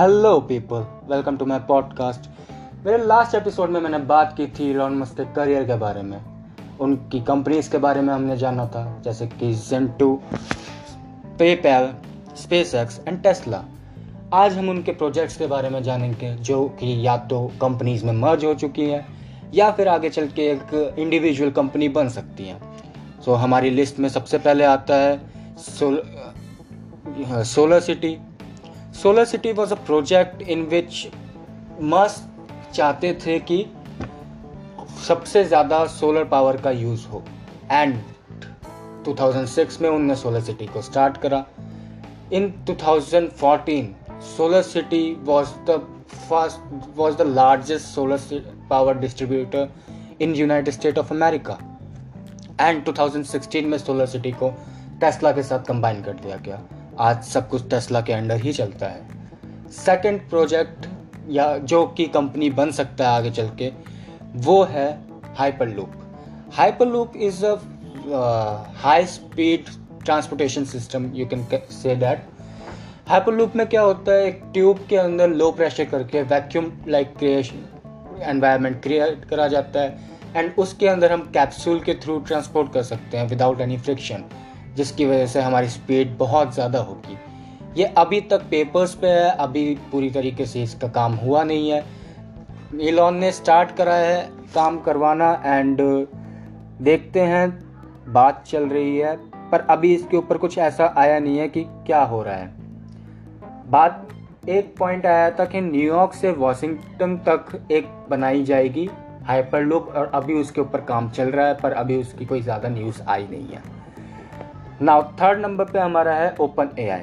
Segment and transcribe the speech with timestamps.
[0.00, 2.30] Hello people welcome to my podcast
[2.86, 6.24] मेरे last episode में मैंने बात की थी इलॉन मस्क के करियर के बारे में।
[6.80, 10.20] उनकी कंपनीज़ के बारे में हमने जाना था जैसे कि जेंटू
[11.38, 11.94] PayPal
[12.36, 13.64] SpaceX and Tesla
[14.32, 18.44] आज हम उनके प्रोजेक्ट्स के बारे में जानेंगे जो कि या तो कंपनीज़ में मर्ज
[18.44, 19.06] हो चुकी हैं
[19.54, 22.60] या फिर आगे चल के एक इंडिविजुअल कंपनी बन सकती हैं।
[23.24, 25.20] सो so, हमारी लिस्ट में सबसे पहले आता है
[25.58, 26.02] soul
[27.30, 28.18] solar city
[29.02, 31.06] solar city was a project in which
[31.82, 33.64] Musk चाहते थे कि
[35.06, 37.22] सबसे ज़्यादा सोलर पावर का यूज़ हो।
[37.70, 37.94] एंड
[39.04, 41.44] 2006 में उनने सोलर सिटी को स्टार्ट करा।
[42.32, 43.86] In 2014
[44.26, 45.78] solar city was the
[46.28, 48.18] first was the largest solar
[48.70, 49.68] power distributor
[50.20, 51.58] in United State of America
[52.60, 54.50] and 2016 में सोलर सिटी को
[55.00, 56.60] टेस्ला के साथ कंबाइन कर दिया गया।
[57.00, 60.86] आज सब कुछ टेस्ला के अंडर ही चलता है। सेकंड प्रोजेक्ट
[61.28, 63.70] या जो कि कंपनी बन सकता है आगे चल के,
[64.36, 64.88] वो है
[65.68, 65.92] hyperloop
[66.86, 67.54] hyperloop is a
[68.76, 69.70] high speed
[70.04, 72.26] transportation system you can say that
[73.34, 78.22] hyperloop में क्या होता है, एक ट्यूब के अंदर लो प्रेशर करके vacuum like creation
[78.24, 79.98] environment create करा जाता है।
[80.36, 84.24] एंड उसके अंदर हम कैप्सूल के थ्रू ट्रांसपोर्ट कर सकते हैं विदाउट एनी फ्रिक्शन
[84.76, 87.18] जिसकी वजह से हमारी स्पीड बहुत ज़्यादा होगी।
[87.76, 91.84] ये अभी तक पेपर्स पे है, अभी पूरी तरीके से इसका काम हुआ नहीं है।
[92.80, 94.20] इलॉन ने स्टार्ट करा है
[94.54, 95.80] काम करवाना एंड
[96.82, 97.48] देखते हैं,
[98.08, 99.16] बात चल रही है,
[99.50, 102.52] पर अभी इसके ऊपर कुछ ऐसा आया नहीं है कि क्या हो रहा है।
[103.70, 104.08] बात,
[104.48, 108.88] एक पॉइंट आया था कि न्यूयॉर्क से वॉशिंगटन तक एक बनाई जाएगी
[109.24, 112.68] हाइपर लूप और अभी उसके ऊपर काम चल रहा है, पर अभी उसकी कोई ज़्यादा
[112.68, 113.62] न्यूज़ आई नहीं है।
[114.82, 117.00] नाउ थर्ड नंबर पे हमारा है open A I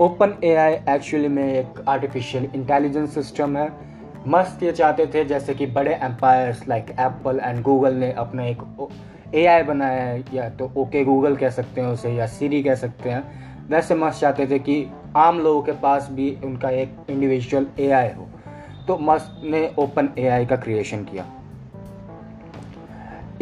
[0.00, 3.68] open A I actually में एक आर्टिफिशियल इंटेलिजेंस सिस्टम है।
[4.28, 8.62] मस्त ये चाहते थे, जैसे कि बड़े empires like Apple and Google ने अपना एक
[9.34, 12.74] ए आई बनाया है, या तो ओके गूगल कह सकते हैं उसे, या सीरी कह
[12.74, 17.66] सकते हैं। वैसे मस्त चाहते थे कि आम लोगों के पास भी उनका एक इंडिविजुअल
[17.80, 18.28] ए आई हो।
[18.88, 21.26] तो मस्त ने ओपन ए आई का क्रिएशन किया।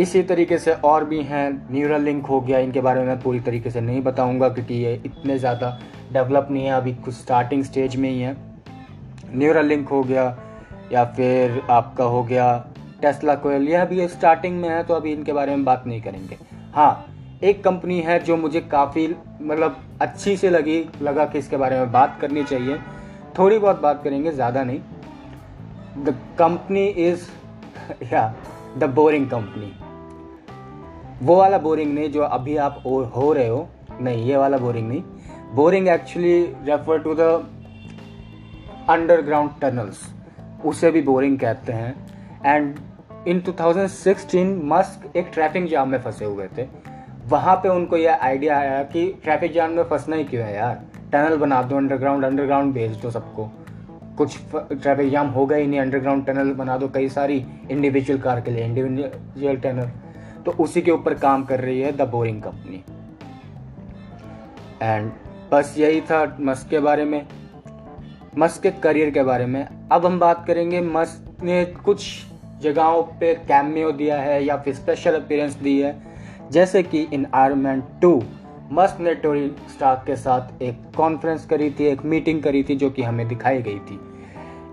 [0.01, 3.41] इसी तरीके से और भी हैं। न्यूरल लिंक हो गया, इनके बारे में मैं पूरी
[3.41, 5.79] तरीके से नहीं बताऊँगा, क्योंकि ये इतने ज़्यादा
[6.13, 8.37] डेवलप नहीं है। अभी कुछ स्टार्टिंग स्टेज में ही है।
[9.33, 10.25] न्यूरल लिंक हो गया,
[10.93, 12.57] या फिर आपका हो गया
[13.03, 16.37] टेस्ला कोयल यह अभी स्टार्टिंग में है तो अभी इनके बारे में बात नहीं करेंगे।
[16.75, 17.07] हाँ
[17.43, 19.07] एक कंपनी है जो मुझे काफ़ी
[19.43, 22.79] मतलब अच्छी से लगी, लगा कि इसके बारे में बात करनी चाहिए।
[23.39, 24.81] थोड़ी बहुत बात करेंगे, ज़्यादा नहीं।
[25.99, 27.27] द कंपनी इज़
[28.13, 28.35] या
[28.79, 29.73] द बोरिंग कंपनी
[31.23, 33.69] वो वाला बोरिंग नहीं जो अभी आप हो रहे हो।
[34.01, 35.03] नहीं, ये वाला बोरिंग नहीं।
[35.55, 37.21] Boring actually refer to the
[38.89, 40.01] underground tunnels
[40.65, 41.95] उसे भी बोरिंग कहते हैं।
[42.47, 42.77] एंड
[43.29, 46.67] इन 2016 मस्क एक ट्रैफ़िक जाम में फंसे हुए थे।
[47.27, 50.81] वहाँ पे उनको यह आइडिया आया कि ट्रैफ़िक जाम में फंसना ही क्यों है यार?
[51.13, 53.51] टनल बना दो अंडरग्राउंड अंडरग्राउंड भेज दो सबको।
[54.19, 58.51] कुछ ट्रैफ़िक जाम होगा ही नहीं अंडरग्राउंड टनल बना दो। कई सारी इंडिविजुअल कार के
[58.51, 59.91] लिए इंडिविजुअल टनल
[60.47, 62.85] तो उसी के ऊपर काम कर रही है द बोरिंग कंपनी।
[64.83, 65.13] एंड
[65.53, 67.27] बस यही था मस्क के बारे में,
[68.39, 72.07] मस्क के करियर के बारे में। अब हम बात करेंगे मस्क ने कुछ
[72.61, 76.03] जगहों पे कैमियो दिया है या फिर स्पेशल अपीयरेंस दी है।
[76.51, 78.23] जैसे कि इन आयरमैन टू
[78.73, 82.91] मस्क ने टोरी स्टार्क के साथ एक कॉन्फ्रेंस करी थी, एक मीटिंग करी थी जो
[82.91, 84.01] कि हमें दिखाई गई थी।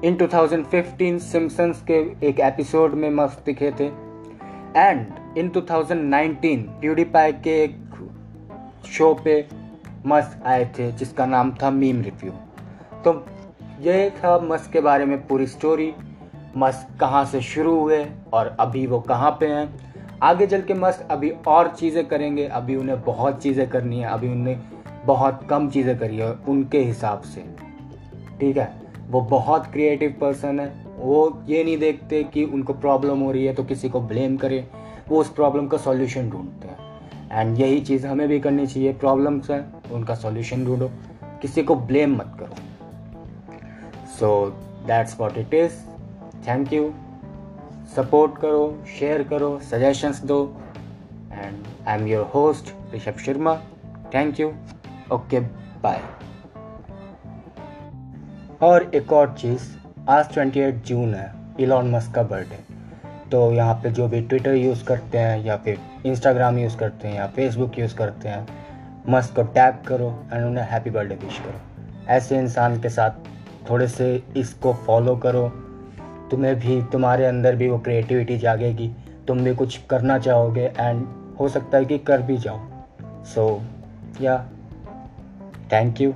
[0.04, 4.07] इन 2015 सिम्पसन्स के एक एपिसोड में मस्क दिखे थे।
[4.78, 5.08] एंड
[5.38, 7.78] इन 2019 प्यूडीपाई के एक
[8.86, 9.48] शो पे
[10.06, 12.32] मस्क आए थे, जिसका नाम था मीम रिव्यू।
[13.04, 13.26] तो
[13.80, 15.94] ये था मस्क के बारे में पूरी स्टोरी
[16.58, 19.80] मस्क कहाँ से शुरू हुए और अभी वो कहाँ पे हैं?
[20.24, 24.30] आगे चल के मस्क अभी और चीज़ें करेंगे। अभी उन्हें बहुत चीज़ें करनी है। अभी
[24.30, 24.60] उन्हें
[25.06, 27.42] बहुत कम चीज़ें करी है उनके हिसाब से।
[28.40, 28.82] ठीक है?
[29.08, 33.54] वो बहुत क्रिएटिव पर्सन है। वो ये नहीं देखते कि उनको प्रॉब्लम हो रही है
[33.54, 34.68] तो किसी को ब्लेम करें।
[35.10, 36.78] वो उस प्रॉब्लम का सॉल्यूशन ढूंढते हैं।
[37.32, 40.90] एंड यही चीज़ हमें भी करनी चाहिए प्रॉब्लम्स हैं उनका सॉल्यूशन ढूंढो।
[41.42, 42.56] किसी को ब्लेम मत करो।
[44.20, 44.30] So
[44.88, 45.74] that's what it is
[46.48, 46.92] thank you
[47.96, 48.64] support करो
[49.00, 50.42] शेयर करो सजेशंस दो।
[51.32, 53.56] And I am your host Rishabh Sharma
[54.14, 54.52] thank you
[55.14, 55.40] okay
[55.84, 56.02] bye
[58.62, 59.70] और एक और चीज़
[60.10, 62.60] आज 28 जून है इलॉन मस्क का बर्थडे
[63.32, 67.16] तो यहाँ पे जो भी ट्विटर यूज़ करते हैं, या फिर इंस्टाग्राम यूज़ करते हैं,
[67.16, 68.48] या फेसबुक यूज़ करते हैं
[69.10, 71.60] मस्क को टैग करो एंड उन्हें हैप्पी बर्थडे विश करो।
[72.08, 73.10] ऐसे इंसान के साथ
[73.70, 75.48] थोड़े से इसको फॉलो करो।
[76.32, 78.92] तुम्हें भी, तुम्हारे अंदर भी वो क्रिएटिविटी जागेगी।
[79.28, 81.06] तुम भी कुछ करना चाहोगे एंड
[81.40, 82.60] हो सकता है कि कर भी जाओ।
[83.26, 83.62] सो
[84.22, 84.46] या
[85.72, 86.14] थैंक यू